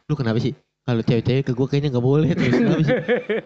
[0.05, 0.55] Lu kenapa sih?
[0.81, 2.53] Kalau cewek-cewek ke gua kayaknya gak boleh terus.
[2.53, 2.97] Kenapa sih?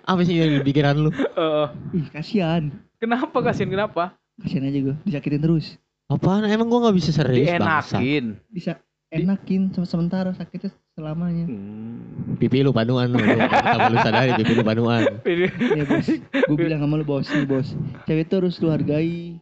[0.03, 1.11] Apa sih yang di pikiran lu?
[1.39, 2.63] Eh, Ih, kasihan.
[2.97, 4.17] kenapa kasihin kenapa?
[4.43, 4.97] Kasihan aja gue.
[5.03, 5.67] Disakitin terus.
[6.09, 6.49] Apaan?
[6.49, 8.01] Emang gua gak bisa serius bangsa.
[8.01, 8.27] Dienakin.
[8.49, 8.73] Bisa
[9.13, 11.45] enakin sama sementara sakitnya selamanya.
[11.49, 12.37] Hmm.
[12.41, 13.21] Pipi lu panuan lu.
[13.21, 15.05] Tanpa lu sadari pipi lu panuan.
[15.29, 16.09] Iya bos.
[16.33, 17.69] Gue bilang sama lu bos nih bos.
[18.09, 19.37] Cewek itu harus lu hargai.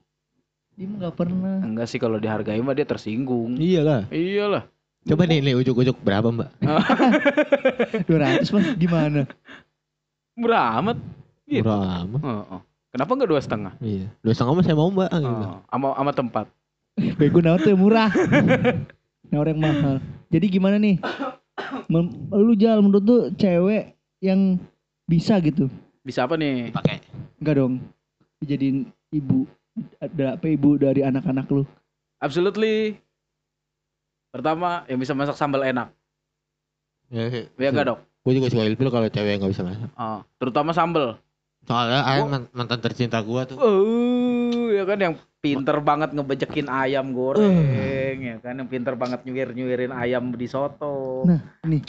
[0.76, 1.56] Dia mah gak pernah.
[1.62, 3.54] Enggak sih kalau dihargai mah dia tersinggung.
[3.56, 4.10] Iyalah.
[4.10, 4.66] Iyalah.
[5.06, 6.50] Coba nih, nih ujuk-ujuk berapa mbak?
[8.10, 9.22] 200 mas gimana?
[10.34, 10.98] Murah amat.
[11.46, 11.62] Gitu.
[11.62, 12.20] Murah amat.
[12.26, 12.60] Heeh.
[12.96, 13.72] Kenapa enggak dua setengah?
[13.84, 14.08] Iya.
[14.24, 15.12] Dua setengah mah saya mau mbak.
[15.12, 15.28] gitu.
[15.28, 16.46] Oh, Sama sama tempat.
[17.20, 18.08] Bego nawar tuh yang murah.
[19.30, 20.00] nawar yang mahal.
[20.32, 20.96] Jadi gimana nih?
[21.92, 23.92] Mem- lu jal menurut tuh cewek
[24.24, 24.56] yang
[25.04, 25.68] bisa gitu.
[26.00, 26.72] Bisa apa nih?
[26.72, 27.04] Pakai.
[27.36, 27.84] Enggak dong.
[28.40, 29.44] Dijadiin ibu
[30.00, 31.68] ada apa ibu dari anak-anak lu.
[32.16, 32.96] Absolutely.
[34.32, 35.92] Pertama, yang bisa masak sambal enak.
[37.12, 37.28] Ya,
[37.60, 38.00] Ya enggak, Dok?
[38.24, 39.88] Gue juga suka ilfil kalau cewek yang gak bisa masak.
[40.00, 41.20] Oh, terutama sambal.
[41.66, 43.58] Soalnya ayam Gua- man- mantan tercinta gua tuh.
[43.58, 47.54] Oh, ya kan yang pinter banget ngebejekin ayam goreng,
[48.18, 51.22] ya kan yang pinter banget nyuir-nyuirin ayam di soto.
[51.22, 51.82] Nah, nih.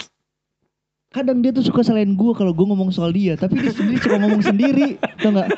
[1.07, 4.19] Kadang dia tuh suka salahin gue kalau gue ngomong soal dia, tapi dia sendiri suka
[4.19, 5.49] ngomong sendiri, tau nggak?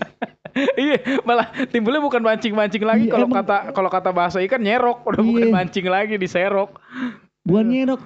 [0.80, 5.20] iya, malah timbulnya bukan mancing-mancing lagi Iya, kalau kata kalau kata bahasa ikan nyerok, udah
[5.20, 5.54] bukan Iya.
[5.54, 6.80] mancing lagi diserok.
[7.44, 8.00] Bukan nyerok,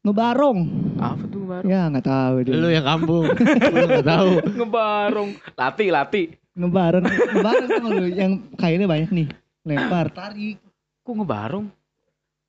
[0.00, 0.58] ngebarong.
[0.96, 1.66] Apa baru?
[1.66, 2.54] Ya nggak tahu deh.
[2.54, 3.26] Lu yang kampung.
[3.74, 4.32] Lu gak tahu.
[4.54, 5.30] Ngebarong.
[5.58, 6.22] Lati, lati.
[6.54, 9.26] Ngebarong, ngebarong nggak lu yang kainnya banyak nih.
[9.66, 10.58] Lempar, tarik.
[11.02, 11.66] Kok ngebarong?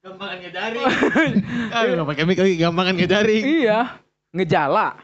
[0.02, 0.86] Gampangan ngedaring.
[1.70, 3.44] ah, gak pakai mic lagi, gampangan ngedaring.
[3.46, 3.80] Iya.
[4.34, 4.98] Ngejala.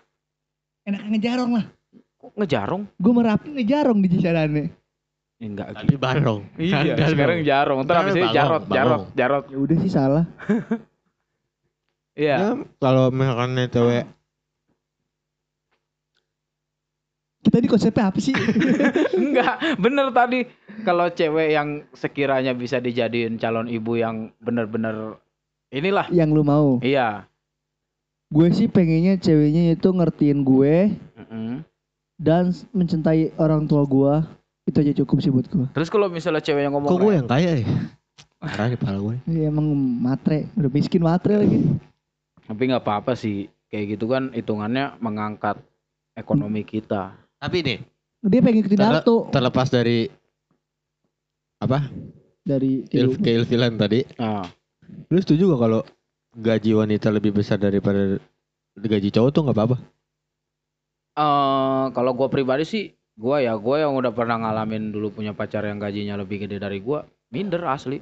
[0.88, 1.66] Enak ngejarong lah.
[2.18, 2.84] Kok ngejarong?
[2.98, 4.66] Gue merapi ngejarong di cisarannya.
[5.38, 6.42] Ya, enggak Tadi barong.
[6.58, 7.80] Iya, Kan sekarang jarong.
[7.86, 9.46] Ntar Sekarang abis ini jarot, jarot, jarot.
[9.54, 10.26] Ya udah sih salah.
[12.18, 12.36] Iya.
[12.42, 12.50] Ya,
[12.82, 14.04] kalau misalkan nih cewek
[17.38, 18.36] Kita di konsepnya apa sih?
[19.16, 20.44] Enggak, bener tadi
[20.84, 25.16] kalau cewek yang sekiranya bisa dijadiin calon ibu yang bener-bener
[25.72, 26.12] inilah.
[26.12, 26.84] yang lu mau.
[26.84, 27.24] Iya.
[28.28, 31.64] Gue sih pengennya ceweknya itu ngertiin gue Mm-mm.
[32.20, 34.14] dan mencintai orang tua gue.
[34.68, 35.72] Itu aja cukup sih buat gue.
[35.72, 37.68] Terus kalau misalnya cewek yang ngomong kok gue yang kaya ya?
[38.44, 39.16] Parah nih pala gue.
[39.24, 39.72] Ya, emang
[40.04, 41.64] matre, udah miskin matre lagi.
[42.48, 43.46] Tapi nggak apa-apa sih.
[43.68, 45.60] Kayak gitu kan hitungannya mengangkat
[46.16, 47.12] ekonomi kita.
[47.38, 47.80] Tapi nih,
[48.24, 50.08] Dia pengen ikutin Terle- Naruto terlepas dari
[51.60, 51.86] apa?
[52.42, 53.22] dari Il kehidupan.
[53.22, 54.08] keilfilan tadi.
[54.18, 54.48] Ah,
[55.06, 55.82] Lu setuju gak kalau
[56.34, 58.16] gaji wanita lebih besar daripada
[58.74, 59.78] gaji cowok tuh nggak apa-apa?
[61.14, 62.84] eh, kalau gue pribadi sih,
[63.14, 66.80] gue ya gue yang udah pernah ngalamin dulu punya pacar yang gajinya lebih gede dari
[66.80, 68.00] gue, minder asli.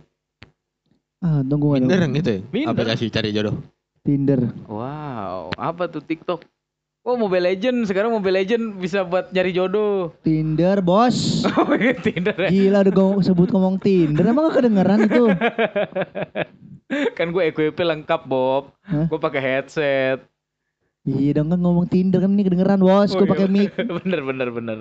[1.20, 2.40] Ah, tunggu Minder yang gitu ya?
[2.46, 2.72] Minder.
[2.76, 3.56] Aplikasi cari jodoh.
[4.06, 4.54] Tinder.
[4.70, 6.46] Wow, apa tuh TikTok?
[7.06, 10.14] Oh Mobile Legend sekarang Mobile Legend bisa buat nyari jodoh.
[10.22, 11.42] Tinder, bos.
[11.58, 12.50] Oh iya Tinder ya.
[12.50, 14.26] Gila udah gue sebut ngomong Tinder.
[14.26, 15.26] Emang gak kedengeran itu?
[17.18, 18.74] kan gue EQP lengkap Bob.
[18.86, 19.06] Hah?
[19.10, 20.22] Gue pakai headset.
[21.06, 23.14] Iya dong kan ngomong Tinder kan ini kedengeran bos.
[23.14, 23.54] Oh, Gue pakai iya.
[23.54, 23.74] mic.
[24.02, 24.78] bener bener bener.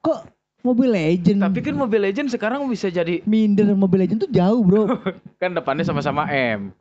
[0.00, 0.20] Kok
[0.64, 1.44] Mobile Legend?
[1.44, 4.88] Tapi kan Mobile Legend sekarang bisa jadi Minder Mobile Legend tuh jauh bro.
[5.36, 6.72] kan depannya sama-sama M.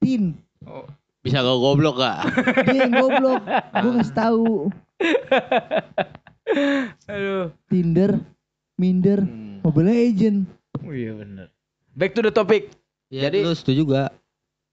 [0.00, 0.40] Tin.
[0.62, 0.84] Oh,
[1.20, 2.18] Bisa gue goblok gak?
[2.66, 3.42] Dia yang goblok.
[3.74, 4.48] Gue ngasih tahu.
[7.06, 7.46] aduh.
[7.66, 8.10] Tinder,
[8.76, 9.60] Minder, Hmm.
[9.60, 10.38] Mobile Legend.
[10.80, 11.52] Oh iya bener.
[11.92, 12.72] Back to the topic.
[13.08, 14.10] Ya, Jadi- lu setuju gak?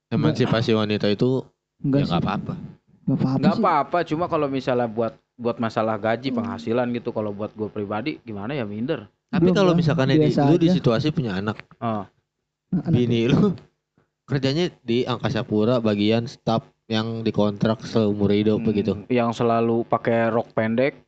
[0.07, 1.43] Emansipasi wanita itu
[1.77, 2.09] Enggak ya sih.
[2.09, 2.53] nggak apa-apa.
[3.03, 7.51] Gak apa-apa Nggak apa-apa, cuma kalau misalnya buat buat masalah gaji penghasilan gitu, kalau buat
[7.51, 9.05] gue pribadi gimana ya minder.
[9.27, 12.07] Tapi kalau misalkan di, lu di situasi punya anak, Oh.
[12.71, 13.51] Anak- bini lu
[14.27, 18.91] kerjanya di angkasa pura bagian staff yang dikontrak seumur hidup Hmm, begitu.
[19.07, 20.99] Yang selalu pakai rok pendek,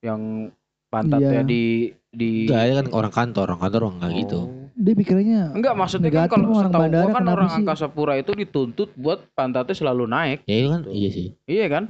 [0.00, 0.50] yang
[0.86, 1.44] pantatnya Iya.
[1.44, 1.62] di
[2.08, 2.46] di.
[2.46, 4.40] Ya kan orang kantor, orang kantor enggak gitu.
[4.40, 4.48] Oh.
[4.72, 7.58] Dia pikirannya Enggak, maksudnya kan kalau orang setahu bandara gua kan orang sih?
[7.60, 10.38] angkasa pura itu dituntut buat pantatnya selalu naik.
[10.46, 11.26] Ya itu kan iya sih.
[11.44, 11.84] Iya kan?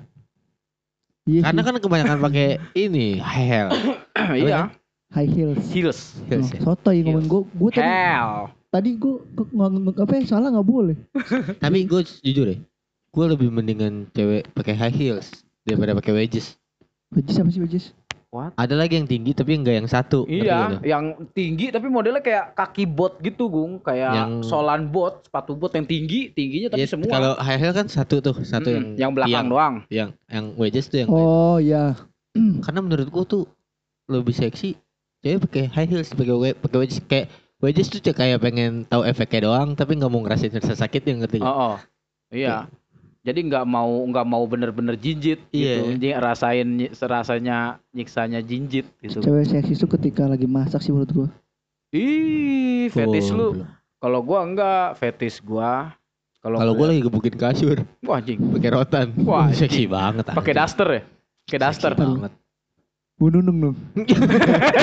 [1.23, 3.69] iya Karena sih, kan kebanyakan pakai ini hell.
[4.37, 4.73] iya.
[5.11, 5.61] high heels.
[5.71, 6.01] Heels.
[6.27, 6.61] Heels Oh, ya.
[6.62, 7.43] soto yang ngomong gue.
[7.53, 8.51] Gue tadi, Hell.
[8.71, 9.15] Tadi gue
[9.99, 10.97] apa ya salah nggak boleh.
[11.63, 12.59] Tapi gue jujur deh,
[13.11, 15.31] gue lebih mendingan cewek pakai high heels
[15.63, 16.55] daripada pakai wedges.
[17.11, 17.87] Bajis apa sih bajis?
[18.31, 20.23] Ada lagi yang tinggi tapi enggak yang satu.
[20.25, 23.83] Iya, yang tinggi tapi modelnya kayak kaki bot gitu, Gung.
[23.83, 27.11] Kayak Yang- solan bot, sepatu bot yang tinggi, tingginya tapi Ya, semua.
[27.11, 29.47] Kalau high heel kan satu tuh, satu Mm-mm, yang yang belakang tiang.
[29.51, 29.75] doang.
[29.91, 31.99] yang yang wedges tuh yang Oh ya.
[32.63, 33.51] karena menurut gua tuh
[34.07, 34.79] lebih seksi
[35.19, 37.27] cewek pakai high heels pakai we- pakai wedges kayak
[37.61, 41.18] wedges tuh cek kayak pengen tahu efeknya doang tapi nggak mau ngerasain rasa sakit yang
[41.20, 41.38] ngerti?
[41.38, 41.77] Oh, oh.
[42.29, 42.66] Iya.
[43.20, 45.77] Jadi nggak mau nggak mau bener-bener jinjit Iya.
[45.77, 45.92] gitu.
[45.94, 47.59] Jadi rasain ny- serasanya
[47.90, 49.20] nyiksanya jinjit gitu.
[49.20, 51.29] Cewek seksi itu ketika lagi masak sih menurut gue.
[51.92, 53.49] Ih, fetis Oh, lu.
[53.99, 55.92] Kalau gua enggak, fetis gua.
[56.40, 58.40] Kalau kalau gua ngeliat- lagi gebukin kasur wah anjing.
[58.40, 61.03] pakai rotan Wah, seksi banget Pakai daster ya?
[61.44, 61.92] Pakai daster.
[61.92, 62.33] Seksi banget
[63.21, 63.77] Bu Nunung dong.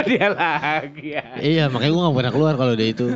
[0.05, 1.25] Dia lagi ya.
[1.41, 3.09] iya makanya gua gak pernah keluar kalau dia itu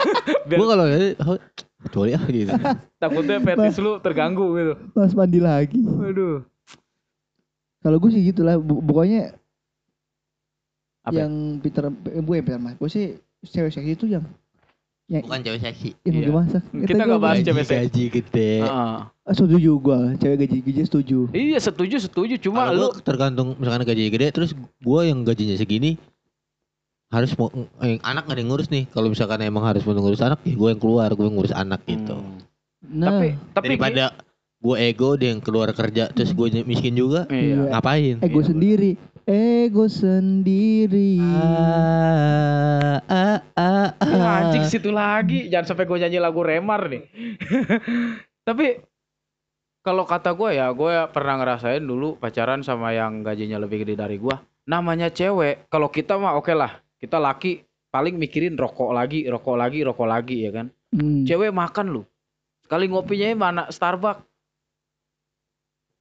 [0.60, 1.40] gua kalau dia oh,
[1.88, 2.52] kecuali ah gitu
[3.02, 4.72] takutnya fetis lu terganggu gitu.
[4.92, 5.80] Pas mandi lagi.
[5.80, 6.44] Waduh.
[7.80, 8.60] Kalau gue sih gitu lah.
[8.60, 9.32] Bu- Pokoknya
[11.06, 11.24] Apa?
[11.24, 12.74] yang Peter eh, bukan Peter Mas.
[12.76, 13.06] Gue sih
[13.46, 14.28] cewek seksi itu yang
[15.06, 15.90] yang Bukan cewek seksi.
[16.02, 16.30] yang Iya.
[16.30, 16.62] masak.
[16.66, 17.78] Kita nggak bahas cewek seksi.
[17.80, 18.52] gaji gede.
[18.60, 18.96] Heeh.
[19.22, 21.18] Ah, setuju gue, cewek gaji gaji setuju.
[21.30, 25.54] Iya setuju setuju cuma Kalau lu gua tergantung misalkan gaji gede terus gua yang gajinya
[25.54, 25.94] segini
[27.06, 27.46] harus mau
[27.80, 30.52] eh, anak gak ada yang ngurus nih kalau misalkan emang harus mau ngurus anak ya
[30.52, 32.42] gue yang keluar gue yang ngurus anak gitu Hmm.
[32.92, 34.04] Nah, Tapi tapi daripada
[34.56, 37.70] gue ego dia yang keluar kerja terus gue miskin juga Iya.
[37.72, 38.46] ngapain ego Iya.
[38.48, 38.90] sendiri,
[39.26, 41.18] ego sendiri.
[41.18, 44.38] ah, ah, ah, Ya, ah.
[44.46, 45.50] anjing situ lagi.
[45.50, 47.02] Jangan sampai gue nyanyi lagu Remar nih.
[48.48, 48.78] Tapi
[49.82, 54.16] kalau kata gue ya, gue pernah ngerasain dulu pacaran sama yang gajinya lebih gede dari
[54.22, 54.34] gue.
[54.70, 56.78] Namanya cewek, kalau kita mah oke lah.
[56.96, 60.66] Kita laki paling mikirin rokok lagi, rokok lagi, rokok lagi ya kan.
[60.94, 61.26] Hmm.
[61.26, 62.02] Cewek makan lu.
[62.66, 64.22] Sekali ngopinya mana Starbucks.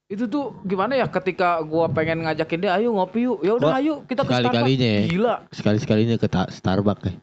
[0.05, 3.41] Itu tuh gimana ya ketika gua pengen ngajakin dia ayo ngopi yuk.
[3.41, 4.53] Ya udah Gua ayo kita ke Starbucks.
[4.53, 5.03] sekali-kalinya ya.
[5.07, 5.35] Gila.
[5.49, 7.13] sekali sekalinya ke ta- Starbucks ya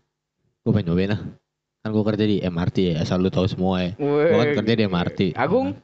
[0.63, 1.21] gue pengen nyobain lah
[1.81, 4.73] kan gue kerja di MRT ya asal lu tahu semua ya gue kan Weh, kerja
[4.73, 5.75] di MRT Agung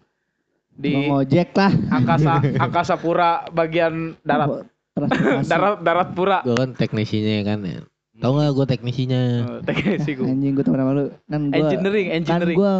[0.71, 1.73] di Mau ngojek lah.
[1.89, 5.47] angkasa angkasa pura bagian darat Transportasi.
[5.47, 7.81] darat darat pura gue kan teknisinya kan ya.
[8.17, 10.27] tahu nggak gue teknisinya Eh, teknisi gua.
[10.29, 11.05] Anjing gue temen sama lu.
[11.25, 12.73] Kan gua engineering kan engineering gua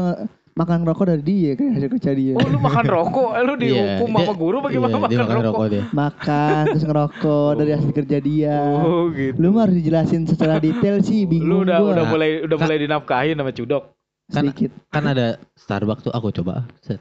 [0.58, 2.32] makan rokok dari dia kan hasil kerja dia.
[2.34, 3.30] oh lu makan rokok?
[3.30, 5.84] Eh, lu dihukum sama dia- guru bagaimana iya, dia makan, rokok, dia.
[5.94, 8.56] Makan terus ngerokok dari hasil kerja dia.
[8.82, 9.38] oh gitu.
[9.38, 11.90] Lu mah harus dijelasin secara detail sih, lu bingung udah gua.
[11.94, 12.64] udah mulai udah Kak.
[12.66, 13.82] mulai dinafkahin sama cudok?
[14.28, 14.70] Kan- sedikit.
[14.90, 16.98] kan ada Starbucks tuh aku coba set.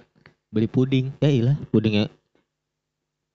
[0.48, 1.12] beli puding.
[1.18, 2.08] Ya ilah pudingnya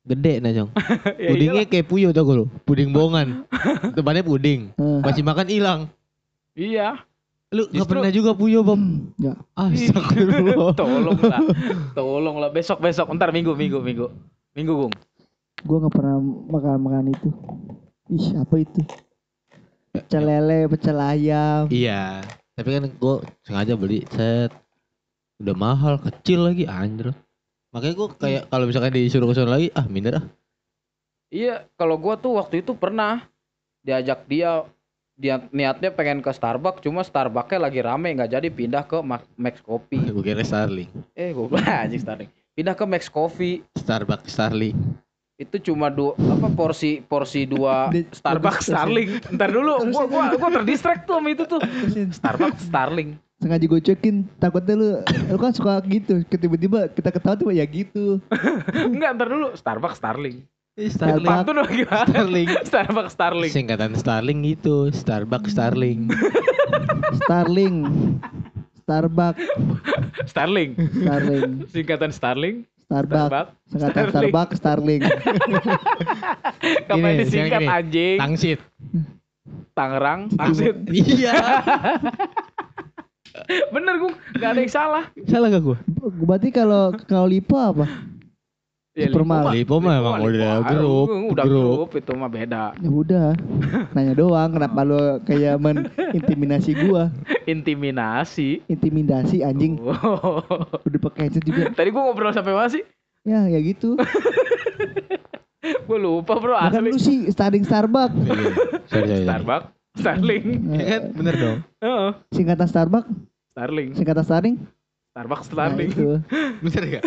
[0.02, 0.70] gede nah jong.
[1.18, 2.46] Ya pudingnya kayak puyuh tau gak lu?
[2.62, 3.42] Puding bohongan
[3.98, 4.70] depannya puding.
[4.74, 5.80] Eh, masih makan hilang.
[6.54, 7.02] Iya
[7.52, 8.82] lu nggak Justru- pernah juga puyuh bang
[9.14, 9.38] Enggak.
[9.54, 11.40] astagfirullah tolong lah
[11.92, 13.12] tolong lah besok besok.
[13.12, 14.06] Ntar minggu minggu minggu.
[14.52, 14.94] Minggu gung.
[15.62, 16.16] Gua nggak pernah
[16.48, 17.28] makan makan itu.
[18.08, 18.80] Ih, apa itu?
[19.92, 21.68] Pecel lele, pecel ayam.
[21.68, 22.24] iya.
[22.52, 24.52] Tapi kan gue sengaja beli set.
[25.36, 27.12] Udah mahal kecil lagi anjir.
[27.70, 30.24] Makanya gue kayak kalau misalkan disuruh ke sana lagi ah minder ah.
[31.28, 33.24] Iya, kalau gua tuh waktu itu pernah
[33.80, 34.68] diajak dia
[35.22, 39.62] dia niatnya pengen ke Starbucks, cuma Starbucksnya lagi rame nggak jadi pindah ke Ma- Max
[39.62, 40.02] Coffee.
[40.10, 42.26] gue kira Starling Eh, gue anjing Starling.
[42.52, 43.62] Pindah ke Max Coffee.
[43.72, 44.74] Starbucks Starling
[45.34, 49.22] Itu cuma dua apa porsi porsi dua Di- Starbucks Starling.
[49.30, 51.62] Ntar dulu, gua gua gua terdistract tuh sama itu tuh.
[52.10, 53.14] Starbucks Starling.
[53.38, 56.22] Sengaja gue cekin, takutnya lu lu kan suka gitu.
[56.28, 58.22] Tiba-tiba kita ketawa tuh ya gitu.
[58.70, 60.46] Enggak, ntar dulu Starbucks Starling.
[60.72, 62.08] Starling Pantun lo gimana?
[62.08, 63.52] Starling Starbucks Starling.
[63.52, 66.08] singkatan Starling gitu Starbucks Starling
[67.22, 67.76] Starling.
[68.82, 69.44] Starbucks,
[70.26, 70.74] Starling.
[70.74, 72.56] Starling, Singkatan Starling.
[72.90, 75.02] Starbucks, singkatan Starbucks, Starling.
[76.90, 78.16] Kapan disingkat anjing?
[78.18, 78.60] Tangsit
[79.72, 80.76] Tangerang, Tangsit.
[80.90, 81.32] iya
[83.72, 85.04] Bener gue, gak ada yang salah.
[85.24, 85.78] salah gak gue
[86.20, 88.11] Berarti kalau kalau lipo apa?
[88.92, 89.56] Ya, Supermal.
[89.56, 91.88] Lipo mah emang udah grup, Udah grup.
[91.88, 91.90] grup.
[91.96, 92.76] itu mah beda.
[92.76, 93.28] Ya udah.
[93.96, 97.08] Nanya doang kenapa lu kayak menintimidasi gua?
[97.48, 98.60] Intimidasi.
[98.68, 99.80] Intimidasi anjing.
[99.80, 100.44] Oh.
[100.84, 101.72] Udah pakai headset juga.
[101.72, 102.84] Tadi gue ngobrol sampai mana sih?
[103.24, 103.96] Ya, ya gitu.
[105.82, 106.90] Gue lupa bro asli.
[106.90, 108.12] lu sih starting Starbucks.
[108.18, 108.50] Iya,
[108.88, 109.22] sorry.
[109.22, 110.44] Starbucks, Starling.
[110.68, 113.10] Ya kan bener dong Heeh, Singkatan Starbucks,
[113.52, 113.88] Starling.
[113.94, 114.56] singkatan Starling.
[115.12, 115.90] Starbucks, Nah, Starling.
[115.92, 116.08] itu.
[116.64, 117.04] bener gak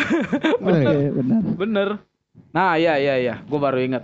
[0.61, 1.41] Oke, benar.
[1.57, 1.87] Bener.
[2.53, 4.03] Nah, iya iya iya, gue baru inget.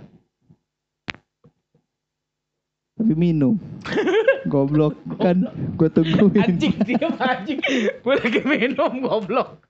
[2.98, 3.54] Tapi minum.
[4.50, 5.46] Goblok kan
[5.78, 6.34] gua tungguin.
[6.34, 7.62] Anjing diam anjing.
[8.02, 9.62] Gue lagi minum goblok.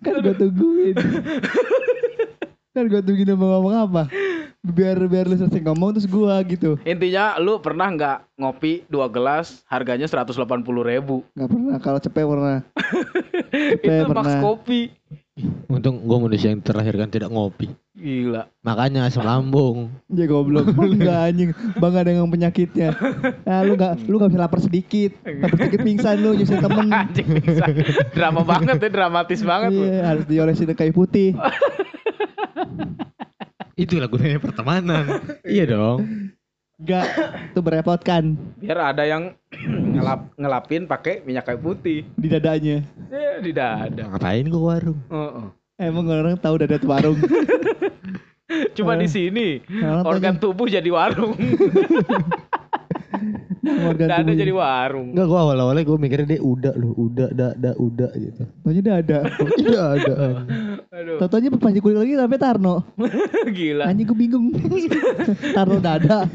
[0.00, 0.96] Kan gua tungguin.
[2.74, 4.02] kan gua tungguin mau ngomong apa.
[4.64, 6.80] Biar biar lu selesai ngomong terus gua gitu.
[6.88, 11.20] Intinya lu pernah nggak ngopi dua gelas harganya 180 ribu?
[11.36, 12.58] Gak pernah kalau cepet pernah.
[13.76, 14.40] Itu Max pernah.
[14.40, 14.82] Kopi.
[15.66, 17.66] untung gue manusia yang terlahirkan tidak ngopi
[17.98, 18.46] Gila.
[18.62, 20.70] makanya asam lambung Ya goblok.
[20.78, 21.50] Enggak anjing.
[21.74, 22.94] Bangga dengan penyakitnya.
[23.42, 25.10] Nah, lu gak lu gak bisa lapar sedikit.
[25.26, 26.86] Lapar sedikit pingsan lu nyusahin temen.
[26.86, 27.66] Anjing bisa.
[28.14, 29.82] Drama banget ya, dramatis banget lu.
[29.82, 31.34] Iya, harus diolesin kayu putih.
[33.74, 35.04] Itulah gunanya pertemanan
[35.46, 36.30] iya dong
[36.74, 37.06] Enggak,
[37.48, 39.38] itu merepotkan Biar ada yang
[39.94, 42.02] ngelap ngelapin pakai minyak kayu putih.
[42.12, 42.82] di dadanya.
[43.06, 44.10] Ya, di dada.
[44.10, 45.46] ngapain ke warung Heeh.
[45.76, 47.14] Emang orang tahu dada tuh warung.
[48.76, 49.00] Cuma Eh.
[49.00, 49.48] di sini
[49.80, 51.38] Orang organ tubuh jadi warung.
[53.64, 54.36] Organ Dada tubuhnya.
[54.36, 55.08] jadi warung.
[55.14, 58.42] Enggak gua awal-awalnya gua mikirnya dia udah loh, udah, da, da, udah gitu.
[58.60, 59.18] Taunya dada.
[59.30, 60.14] Tidak ada.
[61.14, 62.74] Aduh, Tau-taunya pas dikulik lagi sampai Tarno.
[63.56, 63.84] gila.
[63.86, 64.44] Anjing gue bingung.
[65.56, 66.26] Tarno dada.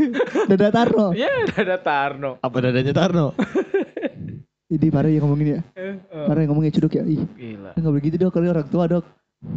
[0.48, 1.12] Dada Tarno.
[1.12, 2.32] Ya, dada Tarno.
[2.40, 3.36] Apa dadanya Tarno?
[4.72, 5.60] Jadi parah ya ngomongin ya.
[5.74, 7.04] Eh, eh, Parah yang ngomongin cuduk ya.
[7.04, 7.74] Ih, Gila.
[7.74, 9.04] enggak boleh gitu dok kali orang tua dok.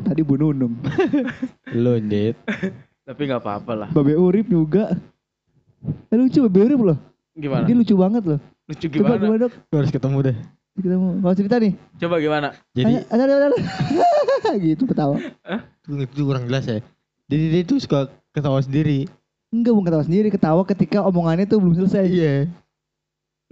[0.03, 0.75] Tadi Bu Nunung.
[1.71, 2.35] Lo Dit.
[3.05, 3.89] Tapi nggak apa-apa lah.
[3.93, 4.91] Babe Urip juga.
[6.09, 6.99] Eh, lucu Babe Urip loh.
[7.37, 7.69] Gimana?
[7.69, 8.41] Dia lucu banget loh.
[8.67, 9.21] Lucu Coba gimana?
[9.21, 9.53] gimana dok?
[9.69, 10.37] Gua harus ketemu deh.
[10.73, 11.73] Kita mau mau cerita nih.
[12.01, 12.49] Coba gimana?
[12.73, 13.59] Jadi ada ada ada.
[14.73, 15.17] gitu ketawa.
[15.89, 16.79] itu kurang jelas ya.
[17.27, 19.09] Jadi dia tuh suka ketawa sendiri.
[19.53, 22.09] Enggak bukan ketawa sendiri, ketawa ketika omongannya tuh belum selesai.
[22.09, 22.37] Iya.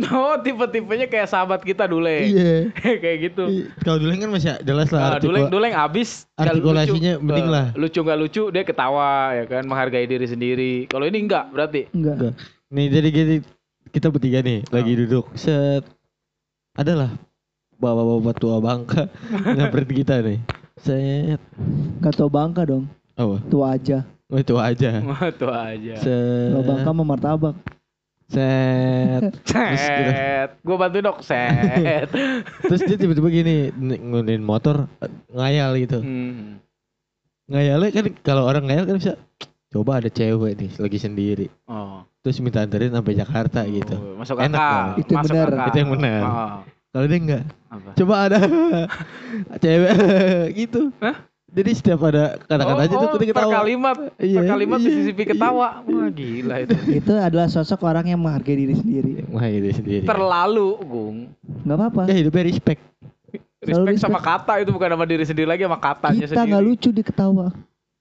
[0.08, 2.24] Oh, tipe-tipenya kayak sahabat kita Duleng.
[2.24, 2.72] Iya.
[3.04, 3.68] kayak gitu.
[3.84, 5.00] Kalau dulu kan masih jelas lah.
[5.00, 7.66] Nah, artikul- Duleng Duleng abis artikulasinya lucu, mending eh, lah.
[7.76, 10.72] Lucu nggak lucu dia ketawa ya kan, menghargai diri sendiri.
[10.88, 11.92] Kalau ini enggak berarti.
[11.92, 12.32] Enggak.
[12.72, 13.36] Nih jadi gini
[13.90, 15.82] kita bertiga nih lagi duduk set
[16.78, 17.10] adalah
[17.80, 19.02] bapak-bapak tua bangka
[19.56, 20.38] nyamperin kita nih
[20.80, 21.40] set
[21.98, 22.88] Gak tau bangka dong.
[23.12, 24.02] apa Tua aja.
[24.26, 24.90] oh itu aja
[25.40, 25.94] Tuh aja.
[25.96, 27.56] set Kalau bangka mau martabak.
[28.26, 29.50] set gitu.
[29.76, 30.48] Set.
[30.60, 31.18] Gue bantu dok.
[31.20, 32.06] Set.
[32.64, 34.86] terus dia tiba-tiba gini n- ngunin motor
[35.28, 36.62] ngayal gitu Hmm.
[37.46, 39.12] ngayalnya kan kalau orang ngayal kan bisa
[39.68, 42.02] coba ada cewek nih lagi sendiri Oh.
[42.20, 44.70] terus minta anterin sampai Jakarta gitu Oh, Masuk Enak akal.
[44.70, 44.90] dong.
[44.96, 45.48] Itu yang Masuk benar.
[45.48, 45.66] akal.
[45.66, 46.22] Itu yang benar.
[46.22, 46.58] Oh.
[46.90, 47.90] Kalau dia enggak Apa?
[47.94, 48.38] coba ada
[49.62, 49.90] cewek
[50.60, 51.16] gitu Hah?
[51.46, 55.22] jadi setiap ada kata-katanya oh, tuh kita per ketawa kalimat, Iya, per kalimat iya, disisipi
[55.24, 55.82] ketawa.
[55.82, 56.74] Wah gila itu.
[57.02, 59.26] Itu adalah sosok orang yang menghargai diri sendiri.
[59.26, 60.06] Wah ini sendiri.
[60.06, 61.18] Terlalu, Gung.
[61.66, 62.02] Nggak apa-apa.
[62.06, 62.78] Ya hidupnya respect.
[63.60, 64.30] Selalu Respect sama respect.
[64.38, 66.70] kata itu bukan sama diri sendiri lagi sama katanya Kita nggak sendiri.
[66.70, 67.46] lucu di ketawa.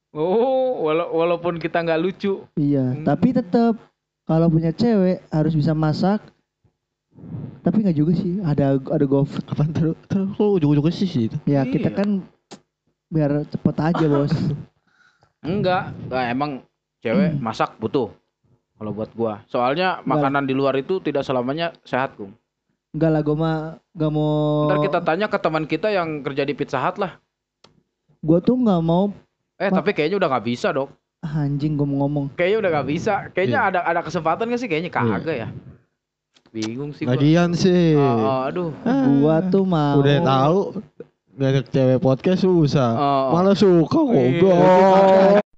[0.10, 2.46] Oh, wala- walaupun kita nggak lucu.
[2.54, 2.86] Iya.
[2.94, 3.02] Hmm.
[3.02, 3.82] Tapi tetap
[4.24, 6.22] kalau punya cewek harus bisa masak.
[7.60, 8.40] Tapi nggak juga sih.
[8.40, 9.46] Ada ada GoFood.
[9.48, 11.38] Apaan terus terus kok ujung-ujungnya sih itu.
[11.44, 11.70] Ya Iya.
[11.70, 12.24] kita kan
[13.08, 14.32] biar cepet aja bos.
[15.40, 16.52] Enggak, enggak emang
[17.00, 18.12] cewek masak butuh.
[18.76, 19.44] Kalau buat gua.
[19.46, 20.08] Soalnya Enggak.
[20.10, 22.36] makanan di luar itu tidak selamanya sehat, Gung.
[22.90, 23.58] Enggak lah gue mah
[23.90, 24.68] nggak mau.
[24.68, 27.20] Ntar kita tanya ke teman kita yang kerja di Pizza Hut lah.
[28.20, 29.12] Gue tuh nggak mau
[29.56, 30.88] Eh, Ma- tapi kayaknya udah nggak bisa, Dok.
[31.20, 32.32] ah, anjing gue mau ngomong.
[32.34, 33.14] Kayaknya udah nggak bisa.
[33.30, 33.70] Kayaknya Iya.
[33.70, 34.68] ada ada kesempatan nggak sih?
[34.68, 35.48] Kayaknya kagak ya.
[36.50, 37.14] Bingung sih gua.
[37.14, 37.94] Lagian sih.
[37.94, 38.70] Oh, aduh.
[39.22, 40.02] Gua tuh mau.
[40.02, 40.60] Udah tahu
[41.40, 42.92] ngajak cewek podcast susah.
[42.98, 43.28] Oh.
[43.38, 44.12] Malah suka Iya.
[44.12, 45.49] goblok.